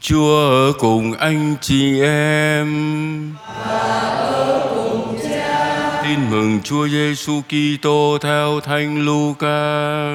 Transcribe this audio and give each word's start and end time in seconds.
Chúa 0.00 0.48
ở 0.50 0.72
cùng 0.78 1.12
anh 1.12 1.56
chị 1.60 2.00
em. 2.02 2.68
Tin 6.02 6.30
mừng 6.30 6.60
Chúa 6.64 6.88
Giêsu 6.88 7.42
Kitô 7.48 8.18
theo 8.20 8.60
Thánh 8.60 9.04
Luca. 9.04 10.12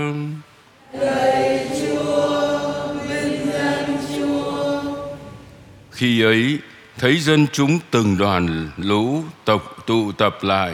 Khi 5.92 6.22
ấy, 6.22 6.60
thấy 6.98 7.20
dân 7.20 7.48
chúng 7.54 7.80
từng 7.92 8.18
đoàn 8.18 8.70
lũ 8.78 9.24
tập 9.46 9.64
tụ 9.86 10.12
tập 10.12 10.38
lại, 10.42 10.74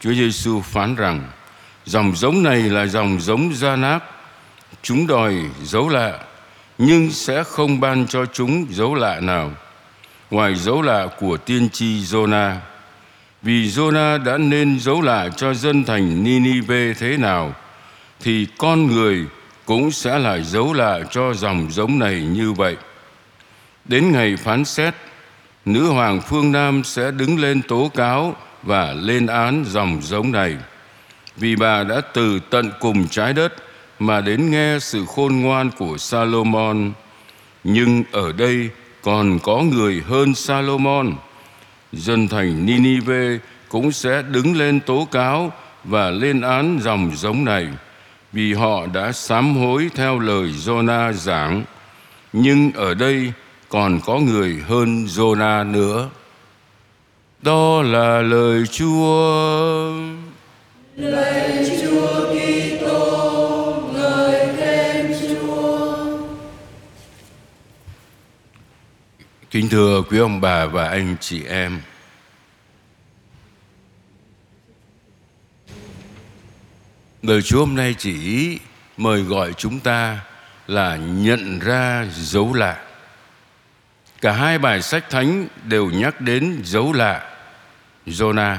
Chúa 0.00 0.12
Giêsu 0.12 0.60
phán 0.60 0.94
rằng: 0.94 1.24
dòng 1.84 2.16
giống 2.16 2.42
này 2.42 2.62
là 2.62 2.86
dòng 2.86 3.20
giống 3.20 3.54
gia 3.54 3.76
nát, 3.76 3.98
chúng 4.82 5.06
đòi 5.06 5.34
dấu 5.62 5.88
lạ, 5.88 6.18
nhưng 6.78 7.10
sẽ 7.10 7.44
không 7.44 7.80
ban 7.80 8.06
cho 8.06 8.26
chúng 8.26 8.66
dấu 8.70 8.94
lạ 8.94 9.20
nào, 9.20 9.50
ngoài 10.30 10.54
dấu 10.54 10.82
lạ 10.82 11.06
của 11.20 11.36
tiên 11.36 11.68
tri 11.70 12.00
Jonah. 12.00 12.54
Vì 13.42 13.68
Jonah 13.68 14.24
đã 14.24 14.38
nên 14.38 14.80
dấu 14.80 15.00
lạ 15.00 15.28
cho 15.36 15.54
dân 15.54 15.84
thành 15.84 16.24
Ninive 16.24 16.94
thế 16.94 17.16
nào, 17.16 17.54
thì 18.20 18.46
con 18.58 18.86
người 18.86 19.26
cũng 19.64 19.90
sẽ 19.90 20.18
là 20.18 20.38
dấu 20.38 20.72
lạ 20.72 21.00
cho 21.10 21.34
dòng 21.34 21.68
giống 21.70 21.98
này 21.98 22.22
như 22.22 22.52
vậy. 22.52 22.76
Đến 23.84 24.12
ngày 24.12 24.36
phán 24.36 24.64
xét, 24.64 24.94
nữ 25.64 25.86
hoàng 25.86 26.20
phương 26.20 26.52
Nam 26.52 26.84
sẽ 26.84 27.10
đứng 27.10 27.38
lên 27.40 27.62
tố 27.62 27.90
cáo 27.94 28.36
và 28.62 28.92
lên 28.92 29.26
án 29.26 29.64
dòng 29.66 30.02
giống 30.02 30.32
này. 30.32 30.56
Vì 31.36 31.56
bà 31.56 31.84
đã 31.84 32.00
từ 32.00 32.40
tận 32.50 32.70
cùng 32.80 33.08
trái 33.08 33.32
đất 33.32 33.54
mà 33.98 34.20
đến 34.20 34.50
nghe 34.50 34.78
sự 34.80 35.04
khôn 35.06 35.40
ngoan 35.40 35.70
của 35.78 35.98
Salomon. 35.98 36.92
Nhưng 37.64 38.04
ở 38.12 38.32
đây 38.32 38.70
còn 39.02 39.38
có 39.38 39.58
người 39.58 40.02
hơn 40.08 40.34
Salomon. 40.34 41.12
Dân 41.92 42.28
thành 42.28 42.66
Ninive 42.66 43.38
cũng 43.68 43.92
sẽ 43.92 44.22
đứng 44.22 44.56
lên 44.56 44.80
tố 44.80 45.08
cáo 45.10 45.52
và 45.84 46.10
lên 46.10 46.40
án 46.40 46.78
dòng 46.82 47.10
giống 47.14 47.44
này, 47.44 47.68
vì 48.32 48.54
họ 48.54 48.86
đã 48.86 49.12
sám 49.12 49.56
hối 49.56 49.90
theo 49.94 50.18
lời 50.18 50.52
Jonah 50.64 51.12
giảng. 51.12 51.64
Nhưng 52.32 52.72
ở 52.72 52.94
đây 52.94 53.32
còn 53.68 54.00
có 54.06 54.18
người 54.18 54.56
hơn 54.68 55.04
Jonah 55.04 55.70
nữa. 55.70 56.08
Đó 57.42 57.82
là 57.82 58.20
lời 58.20 58.64
Chúa. 58.66 59.92
Lời 60.96 61.70
Chúa 61.82 62.15
Kính 69.56 69.68
thưa 69.68 70.02
quý 70.02 70.18
ông 70.18 70.40
bà 70.40 70.66
và 70.66 70.88
anh 70.88 71.16
chị 71.20 71.44
em. 71.44 71.80
Lời 77.22 77.42
Chúa 77.42 77.58
hôm 77.58 77.76
nay 77.76 77.94
chỉ 77.98 78.58
mời 78.96 79.22
gọi 79.22 79.52
chúng 79.52 79.80
ta 79.80 80.18
là 80.66 80.96
nhận 80.96 81.58
ra 81.58 82.06
dấu 82.12 82.54
lạ. 82.54 82.76
Cả 84.20 84.32
hai 84.32 84.58
bài 84.58 84.82
sách 84.82 85.10
thánh 85.10 85.48
đều 85.64 85.90
nhắc 85.90 86.20
đến 86.20 86.60
dấu 86.64 86.92
lạ 86.92 87.36
Jonah. 88.06 88.56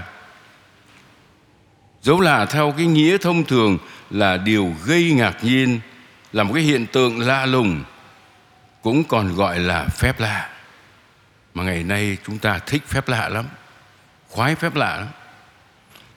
Dấu 2.01 2.21
lạ 2.21 2.45
theo 2.45 2.73
cái 2.77 2.85
nghĩa 2.85 3.17
thông 3.17 3.43
thường 3.43 3.77
là 4.09 4.37
điều 4.37 4.73
gây 4.85 5.11
ngạc 5.11 5.43
nhiên, 5.43 5.79
là 6.33 6.43
một 6.43 6.53
cái 6.53 6.63
hiện 6.63 6.85
tượng 6.87 7.19
lạ 7.19 7.45
lùng, 7.45 7.83
cũng 8.81 9.03
còn 9.03 9.35
gọi 9.35 9.59
là 9.59 9.85
phép 9.85 10.19
lạ. 10.19 10.56
Mà 11.57 11.63
ngày 11.63 11.83
nay 11.83 12.17
chúng 12.27 12.37
ta 12.37 12.59
thích 12.59 12.83
phép 12.87 13.07
lạ 13.09 13.29
lắm, 13.29 13.45
khoái 14.29 14.55
phép 14.55 14.75
lạ 14.75 14.97
lắm. 14.97 15.07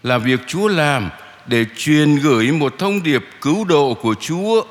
Là 0.03 0.19
việc 0.19 0.41
Chúa 0.47 0.69
làm 0.69 1.11
để 1.47 1.67
truyền 1.77 2.17
gửi 2.17 2.53
một 2.53 2.75
thông 2.79 3.03
điệp 3.03 3.25
cứu 3.41 3.65
độ 3.65 3.95
của 3.95 4.15
Chúa. 4.21 4.65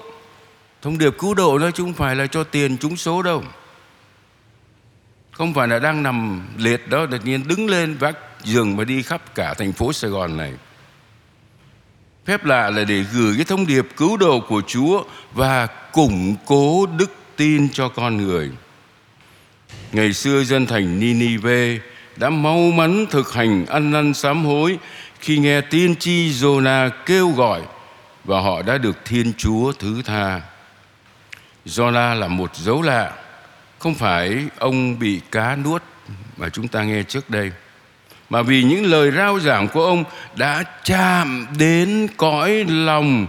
Thông 0.81 0.97
điệp 0.97 1.15
cứu 1.19 1.33
độ 1.33 1.57
đó 1.57 1.71
chứ 1.71 1.83
không 1.83 1.93
phải 1.93 2.15
là 2.15 2.27
cho 2.27 2.43
tiền 2.43 2.77
chúng 2.77 2.97
số 2.97 3.21
đâu. 3.21 3.43
Không 5.31 5.53
phải 5.53 5.67
là 5.67 5.79
đang 5.79 6.03
nằm 6.03 6.47
liệt 6.57 6.89
đó 6.89 7.05
đột 7.05 7.25
nhiên 7.25 7.47
đứng 7.47 7.69
lên 7.69 7.97
vác 7.97 8.17
giường 8.43 8.77
mà 8.77 8.83
đi 8.83 9.01
khắp 9.01 9.35
cả 9.35 9.53
thành 9.53 9.73
phố 9.73 9.93
Sài 9.93 10.11
Gòn 10.11 10.37
này. 10.37 10.53
Phép 12.25 12.45
lạ 12.45 12.69
là 12.69 12.83
để 12.83 13.05
gửi 13.13 13.35
cái 13.35 13.45
thông 13.45 13.67
điệp 13.67 13.87
cứu 13.97 14.17
độ 14.17 14.39
của 14.39 14.61
Chúa 14.67 15.03
và 15.33 15.65
củng 15.65 16.35
cố 16.45 16.85
đức 16.85 17.11
tin 17.35 17.69
cho 17.69 17.89
con 17.89 18.17
người. 18.17 18.51
Ngày 19.91 20.13
xưa 20.13 20.43
dân 20.43 20.65
thành 20.65 20.99
Ninive 20.99 21.79
đã 22.15 22.29
mau 22.29 22.57
mắn 22.57 23.05
thực 23.09 23.33
hành 23.33 23.65
ăn 23.65 23.91
năn 23.91 24.13
sám 24.13 24.45
hối 24.45 24.77
khi 25.19 25.37
nghe 25.37 25.61
tiên 25.61 25.95
tri 25.95 26.31
Jonah 26.31 26.89
kêu 27.05 27.29
gọi 27.29 27.61
và 28.23 28.39
họ 28.39 28.61
đã 28.61 28.77
được 28.77 28.97
Thiên 29.05 29.33
Chúa 29.37 29.71
thứ 29.71 30.01
tha. 30.05 30.41
Jonah 31.65 32.19
là 32.19 32.27
một 32.27 32.55
dấu 32.55 32.81
lạ, 32.81 33.11
không 33.79 33.95
phải 33.95 34.45
ông 34.57 34.99
bị 34.99 35.21
cá 35.31 35.55
nuốt 35.55 35.83
mà 36.37 36.49
chúng 36.49 36.67
ta 36.67 36.83
nghe 36.83 37.03
trước 37.03 37.29
đây 37.29 37.51
mà 38.29 38.41
vì 38.41 38.63
những 38.63 38.85
lời 38.85 39.11
rao 39.11 39.39
giảng 39.39 39.67
của 39.67 39.85
ông 39.85 40.03
đã 40.35 40.63
chạm 40.83 41.47
đến 41.57 42.07
cõi 42.17 42.65
lòng 42.69 43.27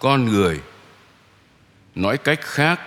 con 0.00 0.24
người. 0.24 0.60
Nói 1.94 2.18
cách 2.18 2.40
khác, 2.42 2.80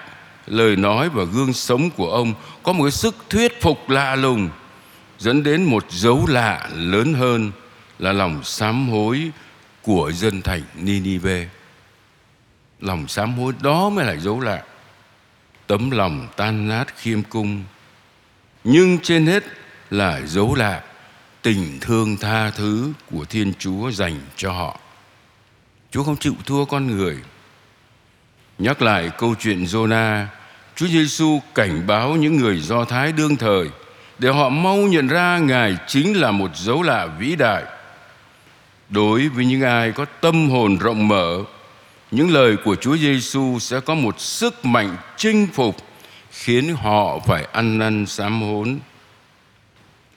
lời 0.47 0.75
nói 0.75 1.09
và 1.09 1.23
gương 1.23 1.53
sống 1.53 1.89
của 1.89 2.11
ông 2.11 2.33
có 2.63 2.73
một 2.73 2.83
cái 2.83 2.91
sức 2.91 3.16
thuyết 3.29 3.61
phục 3.61 3.89
lạ 3.89 4.16
lùng, 4.16 4.50
dẫn 5.19 5.44
đến 5.44 5.63
một 5.63 5.85
dấu 5.89 6.25
lạ 6.28 6.69
lớn 6.73 7.13
hơn 7.13 7.51
là 8.00 8.11
lòng 8.11 8.44
sám 8.44 8.89
hối 8.89 9.31
của 9.81 10.11
dân 10.11 10.41
thành 10.41 10.61
Ninive. 10.75 11.47
Lòng 12.79 13.07
sám 13.07 13.38
hối 13.38 13.53
đó 13.61 13.89
mới 13.89 14.05
là 14.05 14.16
dấu 14.16 14.39
lạ. 14.39 14.63
Tấm 15.67 15.91
lòng 15.91 16.28
tan 16.35 16.67
nát 16.67 16.97
khiêm 16.97 17.23
cung. 17.23 17.63
Nhưng 18.63 19.00
trên 19.00 19.25
hết 19.25 19.44
là 19.89 20.22
dấu 20.25 20.55
lạ 20.55 20.84
tình 21.41 21.79
thương 21.81 22.17
tha 22.17 22.50
thứ 22.50 22.94
của 23.11 23.25
Thiên 23.25 23.53
Chúa 23.59 23.91
dành 23.91 24.19
cho 24.35 24.51
họ. 24.51 24.79
Chúa 25.91 26.03
không 26.03 26.17
chịu 26.17 26.34
thua 26.45 26.66
con 26.66 26.88
người. 26.88 27.17
Nhắc 28.57 28.81
lại 28.81 29.11
câu 29.17 29.35
chuyện 29.39 29.63
Jonah, 29.63 30.25
Chúa 30.75 30.88
Giêsu 30.88 31.41
cảnh 31.55 31.88
báo 31.88 32.16
những 32.16 32.38
người 32.38 32.59
Do 32.59 32.85
Thái 32.85 33.11
đương 33.11 33.35
thời 33.35 33.69
để 34.19 34.29
họ 34.29 34.49
mau 34.49 34.77
nhận 34.77 35.07
ra 35.07 35.38
Ngài 35.38 35.77
chính 35.88 36.21
là 36.21 36.31
một 36.31 36.51
dấu 36.55 36.83
lạ 36.83 37.05
vĩ 37.19 37.35
đại. 37.35 37.63
Đối 38.89 39.27
với 39.27 39.45
những 39.45 39.61
ai 39.61 39.91
có 39.91 40.05
tâm 40.21 40.49
hồn 40.49 40.77
rộng 40.77 41.07
mở, 41.07 41.43
những 42.11 42.29
lời 42.29 42.57
của 42.66 42.75
Chúa 42.75 42.97
Giêsu 42.97 43.59
sẽ 43.59 43.79
có 43.79 43.95
một 43.95 44.19
sức 44.19 44.66
mạnh 44.66 44.97
chinh 45.17 45.47
phục 45.53 45.77
khiến 46.31 46.75
họ 46.75 47.19
phải 47.19 47.47
ăn 47.51 47.77
năn 47.77 48.05
sám 48.05 48.41
hối. 48.41 48.75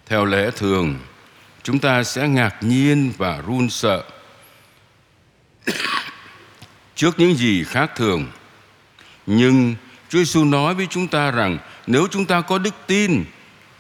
Theo 0.07 0.25
lẽ 0.25 0.51
thường, 0.57 0.99
chúng 1.63 1.79
ta 1.79 2.05
sẽ 2.05 2.29
ngạc 2.29 2.57
nhiên 2.61 3.13
và 3.19 3.43
run 3.47 3.71
sợ 3.71 4.03
trước 6.99 7.19
những 7.19 7.35
gì 7.35 7.65
khác 7.65 7.91
thường. 7.97 8.27
Nhưng 9.27 9.75
Chúa 10.09 10.19
Giêsu 10.19 10.45
nói 10.45 10.75
với 10.75 10.87
chúng 10.91 11.09
ta 11.09 11.31
rằng 11.31 11.59
nếu 11.87 12.07
chúng 12.11 12.25
ta 12.25 12.41
có 12.41 12.59
đức 12.59 12.75
tin, 12.87 13.25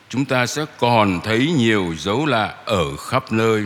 chúng 0.08 0.24
ta 0.24 0.46
sẽ 0.46 0.64
còn 0.78 1.20
thấy 1.24 1.52
nhiều 1.58 1.94
dấu 1.98 2.26
lạ 2.26 2.54
ở 2.64 2.96
khắp 2.96 3.32
nơi. 3.32 3.64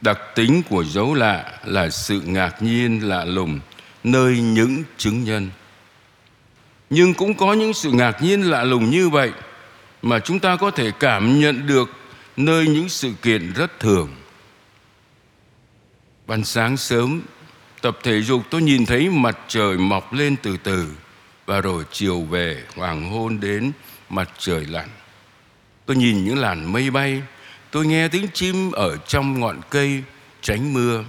Đặc 0.00 0.18
tính 0.34 0.62
của 0.68 0.84
dấu 0.84 1.14
lạ 1.14 1.52
là 1.64 1.90
sự 1.90 2.20
ngạc 2.20 2.62
nhiên 2.62 3.08
lạ 3.08 3.24
lùng 3.24 3.60
nơi 4.04 4.40
những 4.40 4.82
chứng 4.98 5.24
nhân. 5.24 5.50
Nhưng 6.90 7.14
cũng 7.14 7.34
có 7.34 7.52
những 7.52 7.74
sự 7.74 7.90
ngạc 7.90 8.22
nhiên 8.22 8.50
lạ 8.50 8.64
lùng 8.64 8.90
như 8.90 9.08
vậy 9.08 9.32
mà 10.02 10.18
chúng 10.18 10.38
ta 10.38 10.56
có 10.56 10.70
thể 10.70 10.90
cảm 11.00 11.40
nhận 11.40 11.66
được 11.66 11.90
nơi 12.36 12.66
những 12.66 12.88
sự 12.88 13.12
kiện 13.22 13.52
rất 13.52 13.80
thường. 13.80 14.08
Ban 16.26 16.44
sáng 16.44 16.76
sớm, 16.76 17.22
tập 17.80 17.98
thể 18.02 18.22
dục 18.22 18.42
tôi 18.50 18.62
nhìn 18.62 18.86
thấy 18.86 19.08
mặt 19.08 19.38
trời 19.48 19.78
mọc 19.78 20.12
lên 20.12 20.36
từ 20.42 20.56
từ 20.56 20.88
và 21.46 21.60
rồi 21.60 21.84
chiều 21.92 22.20
về 22.20 22.64
hoàng 22.76 23.10
hôn 23.10 23.40
đến 23.40 23.72
mặt 24.08 24.30
trời 24.38 24.66
lặn. 24.66 24.88
Tôi 25.86 25.96
nhìn 25.96 26.24
những 26.24 26.38
làn 26.38 26.72
mây 26.72 26.90
bay, 26.90 27.22
tôi 27.70 27.86
nghe 27.86 28.08
tiếng 28.08 28.26
chim 28.34 28.72
ở 28.72 28.96
trong 28.96 29.40
ngọn 29.40 29.60
cây 29.70 30.02
tránh 30.42 30.72
mưa. 30.72 31.04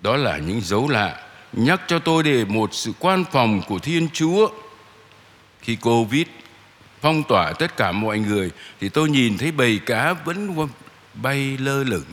Đó 0.00 0.16
là 0.16 0.38
những 0.38 0.60
dấu 0.60 0.88
lạ 0.88 1.22
nhắc 1.52 1.80
cho 1.86 1.98
tôi 1.98 2.22
về 2.22 2.44
một 2.44 2.74
sự 2.74 2.92
quan 2.98 3.24
phòng 3.32 3.62
của 3.68 3.78
Thiên 3.78 4.08
Chúa. 4.12 4.48
Khi 5.62 5.76
Covid 5.76 6.26
phong 7.00 7.22
tỏa 7.22 7.52
tất 7.52 7.76
cả 7.76 7.92
mọi 7.92 8.18
người 8.18 8.50
thì 8.80 8.88
tôi 8.88 9.10
nhìn 9.10 9.38
thấy 9.38 9.52
bầy 9.52 9.80
cá 9.86 10.12
vẫn 10.12 10.68
bay 11.14 11.56
lơ 11.60 11.84
lửng 11.84 12.04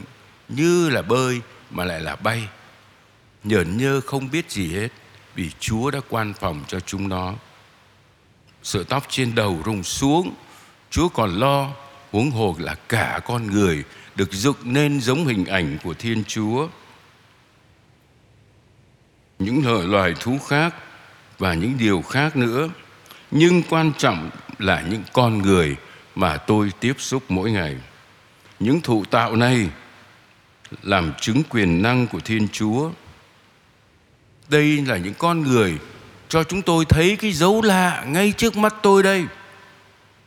như 0.49 0.89
là 0.89 1.01
bơi 1.01 1.41
mà 1.71 1.85
lại 1.85 2.01
là 2.01 2.15
bay 2.15 2.47
nhởn 3.43 3.77
nhơ 3.77 4.01
không 4.05 4.31
biết 4.31 4.51
gì 4.51 4.73
hết, 4.73 4.87
vì 5.35 5.51
Chúa 5.59 5.91
đã 5.91 5.99
quan 6.09 6.33
phòng 6.39 6.63
cho 6.67 6.79
chúng 6.79 7.09
nó. 7.09 7.33
Sợi 8.63 8.83
tóc 8.83 9.05
trên 9.09 9.35
đầu 9.35 9.61
rụng 9.65 9.83
xuống, 9.83 10.33
chúa 10.89 11.09
còn 11.09 11.39
lo, 11.39 11.69
huống 12.11 12.31
hồ 12.31 12.55
là 12.59 12.75
cả 12.75 13.19
con 13.25 13.47
người 13.47 13.83
được 14.15 14.33
dựng 14.33 14.55
nên 14.63 15.01
giống 15.01 15.25
hình 15.25 15.45
ảnh 15.45 15.77
của 15.83 15.93
thiên 15.93 16.23
chúa. 16.23 16.67
Những 19.39 19.91
loài 19.91 20.13
thú 20.19 20.39
khác 20.47 20.75
và 21.37 21.53
những 21.53 21.77
điều 21.77 22.01
khác 22.01 22.35
nữa, 22.35 22.69
nhưng 23.31 23.63
quan 23.69 23.91
trọng 23.97 24.29
là 24.59 24.81
những 24.81 25.03
con 25.13 25.41
người 25.41 25.75
mà 26.15 26.37
tôi 26.37 26.71
tiếp 26.79 26.93
xúc 26.97 27.23
mỗi 27.29 27.51
ngày. 27.51 27.75
Những 28.59 28.81
thụ 28.81 29.05
tạo 29.05 29.35
này 29.35 29.69
làm 30.83 31.13
chứng 31.21 31.43
quyền 31.49 31.81
năng 31.81 32.07
của 32.07 32.19
thiên 32.19 32.47
chúa 32.47 32.91
đây 34.49 34.83
là 34.87 34.97
những 34.97 35.13
con 35.13 35.41
người 35.41 35.77
cho 36.29 36.43
chúng 36.43 36.61
tôi 36.61 36.85
thấy 36.85 37.15
cái 37.15 37.31
dấu 37.31 37.61
lạ 37.61 38.03
ngay 38.07 38.33
trước 38.37 38.57
mắt 38.57 38.75
tôi 38.81 39.03
đây. 39.03 39.25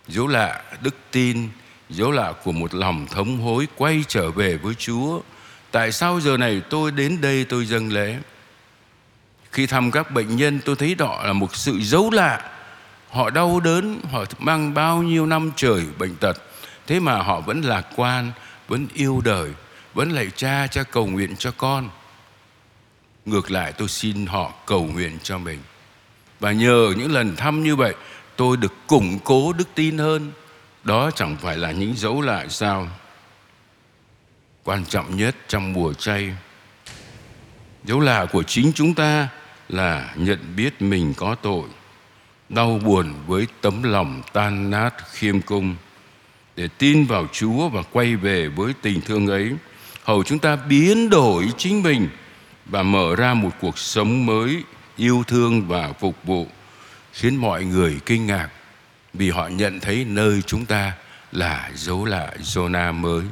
Dấu 0.08 0.26
lạ 0.26 0.62
đức 0.82 0.94
tin, 1.10 1.48
dấu 1.90 2.10
lạ 2.10 2.32
của 2.44 2.52
một 2.52 2.74
lòng 2.74 3.06
thống 3.10 3.40
hối 3.40 3.68
quay 3.76 4.04
trở 4.08 4.30
về 4.30 4.56
với 4.56 4.74
chúa. 4.74 5.20
Tại 5.70 5.92
sao 5.92 6.20
giờ 6.20 6.36
này 6.36 6.62
tôi 6.70 6.90
đến 6.90 7.20
đây 7.20 7.44
tôi 7.44 7.66
dâng 7.66 7.92
lễ? 7.92 8.16
Khi 9.52 9.66
thăm 9.66 9.90
các 9.90 10.10
bệnh 10.10 10.36
nhân, 10.36 10.60
tôi 10.64 10.76
thấy 10.76 10.94
đó 10.94 11.22
là 11.24 11.32
một 11.32 11.56
sự 11.56 11.78
dấu 11.80 12.10
lạ. 12.10 12.50
Họ 13.10 13.30
đau 13.30 13.60
đớn, 13.60 14.00
họ 14.12 14.24
mang 14.38 14.74
bao 14.74 15.02
nhiêu 15.02 15.26
năm 15.26 15.50
trời 15.56 15.84
bệnh 15.98 16.16
tật, 16.16 16.36
thế 16.86 17.00
mà 17.00 17.22
họ 17.22 17.40
vẫn 17.40 17.60
lạc 17.60 17.86
quan, 17.96 18.32
vẫn 18.68 18.86
yêu 18.94 19.20
đời, 19.24 19.50
vẫn 19.94 20.10
lạy 20.10 20.30
cha 20.36 20.66
cha 20.66 20.82
cầu 20.82 21.06
nguyện 21.06 21.36
cho 21.36 21.50
con 21.56 21.88
ngược 23.26 23.50
lại 23.50 23.72
tôi 23.72 23.88
xin 23.88 24.26
họ 24.26 24.52
cầu 24.66 24.84
nguyện 24.84 25.18
cho 25.22 25.38
mình. 25.38 25.58
Và 26.40 26.52
nhờ 26.52 26.94
những 26.96 27.12
lần 27.12 27.36
thăm 27.36 27.62
như 27.62 27.76
vậy, 27.76 27.94
tôi 28.36 28.56
được 28.56 28.72
củng 28.86 29.18
cố 29.24 29.52
đức 29.52 29.68
tin 29.74 29.98
hơn. 29.98 30.32
Đó 30.84 31.10
chẳng 31.10 31.36
phải 31.42 31.56
là 31.56 31.72
những 31.72 31.96
dấu 31.96 32.20
lại 32.20 32.48
sao? 32.48 32.88
Quan 34.64 34.84
trọng 34.84 35.16
nhất 35.16 35.36
trong 35.48 35.72
mùa 35.72 35.92
chay, 35.92 36.32
dấu 37.84 38.00
lạ 38.00 38.26
của 38.32 38.42
chính 38.42 38.72
chúng 38.74 38.94
ta 38.94 39.28
là 39.68 40.14
nhận 40.16 40.38
biết 40.56 40.82
mình 40.82 41.14
có 41.16 41.34
tội, 41.34 41.64
đau 42.48 42.80
buồn 42.84 43.14
với 43.26 43.46
tấm 43.60 43.82
lòng 43.82 44.22
tan 44.32 44.70
nát 44.70 44.94
khiêm 45.12 45.40
cung. 45.40 45.76
Để 46.56 46.68
tin 46.78 47.04
vào 47.04 47.26
chúa 47.32 47.68
và 47.68 47.82
quay 47.82 48.16
về 48.16 48.48
với 48.48 48.72
tình 48.82 49.00
thương 49.00 49.26
ấy, 49.26 49.52
hầu 50.04 50.24
chúng 50.24 50.38
ta 50.38 50.56
biến 50.56 51.10
đổi 51.10 51.46
chính 51.58 51.82
mình 51.82 52.08
và 52.70 52.82
mở 52.82 53.16
ra 53.16 53.34
một 53.34 53.50
cuộc 53.60 53.78
sống 53.78 54.26
mới, 54.26 54.62
yêu 54.96 55.24
thương 55.26 55.68
và 55.68 55.92
phục 55.92 56.16
vụ, 56.24 56.46
khiến 57.12 57.36
mọi 57.36 57.64
người 57.64 58.00
kinh 58.06 58.26
ngạc 58.26 58.48
vì 59.14 59.30
họ 59.30 59.48
nhận 59.48 59.80
thấy 59.80 60.04
nơi 60.04 60.42
chúng 60.46 60.66
ta 60.66 60.92
là 61.32 61.70
dấu 61.74 62.04
lạ 62.04 62.32
Jonah 62.40 62.94
mới. 62.94 63.24